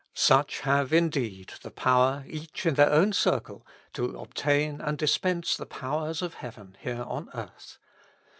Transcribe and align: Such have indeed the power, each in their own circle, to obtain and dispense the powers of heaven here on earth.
Such 0.15 0.61
have 0.61 0.91
indeed 0.91 1.53
the 1.61 1.69
power, 1.69 2.23
each 2.27 2.65
in 2.65 2.73
their 2.73 2.89
own 2.89 3.13
circle, 3.13 3.67
to 3.93 4.19
obtain 4.19 4.81
and 4.81 4.97
dispense 4.97 5.55
the 5.55 5.67
powers 5.67 6.23
of 6.23 6.33
heaven 6.33 6.75
here 6.79 7.03
on 7.03 7.29
earth. 7.35 7.77